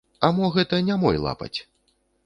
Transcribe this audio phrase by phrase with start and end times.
[0.27, 1.55] А мо гэта не мой лапаць?